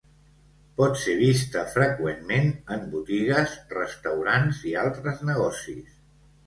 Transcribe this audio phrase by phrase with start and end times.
[0.79, 6.05] Pot ser vista freqüentment en botigues, restaurants i altres negocis.